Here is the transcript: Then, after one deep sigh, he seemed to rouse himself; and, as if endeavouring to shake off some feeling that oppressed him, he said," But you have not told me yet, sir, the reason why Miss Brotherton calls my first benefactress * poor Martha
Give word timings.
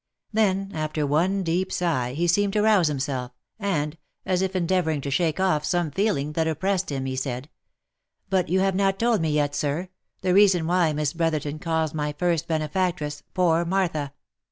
Then, 0.33 0.71
after 0.73 1.05
one 1.05 1.43
deep 1.43 1.71
sigh, 1.71 2.13
he 2.13 2.25
seemed 2.25 2.53
to 2.53 2.63
rouse 2.63 2.87
himself; 2.87 3.33
and, 3.59 3.99
as 4.25 4.41
if 4.41 4.55
endeavouring 4.55 4.99
to 5.01 5.11
shake 5.11 5.39
off 5.39 5.63
some 5.63 5.91
feeling 5.91 6.31
that 6.33 6.47
oppressed 6.47 6.91
him, 6.91 7.05
he 7.05 7.15
said," 7.15 7.51
But 8.31 8.49
you 8.49 8.61
have 8.61 8.73
not 8.73 8.97
told 8.97 9.21
me 9.21 9.29
yet, 9.29 9.53
sir, 9.53 9.89
the 10.23 10.33
reason 10.33 10.65
why 10.65 10.91
Miss 10.91 11.13
Brotherton 11.13 11.59
calls 11.59 11.93
my 11.93 12.13
first 12.17 12.47
benefactress 12.47 13.21
* 13.29 13.33
poor 13.35 13.63
Martha 13.63 14.13